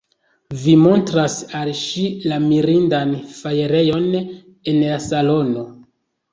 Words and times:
Vi 0.61 0.71
montras 0.85 1.35
al 1.59 1.71
ŝi 1.81 2.07
la 2.33 2.41
mirindan 2.47 3.13
fajrejon 3.37 4.11
en 4.21 4.83
la 4.91 5.01
salono. 5.09 5.71